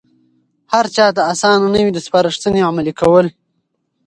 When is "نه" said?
1.73-1.79